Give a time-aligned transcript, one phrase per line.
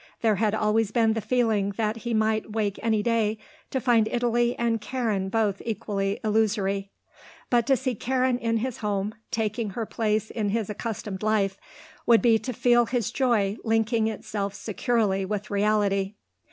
[0.21, 3.37] There had always been the feeling that he might wake any day
[3.69, 6.89] to find Italy and Karen both equally illusory.
[7.51, 11.55] But to see Karen in his home, taking her place in his accustomed life,
[12.07, 16.15] would be to feel his joy linking itself securely with reality.